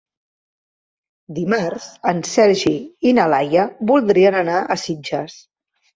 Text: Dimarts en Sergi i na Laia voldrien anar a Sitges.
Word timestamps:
Dimarts 1.39 1.85
en 2.11 2.23
Sergi 2.29 2.73
i 3.11 3.15
na 3.19 3.27
Laia 3.35 3.67
voldrien 3.93 4.39
anar 4.45 4.57
a 4.63 4.79
Sitges. 4.87 5.37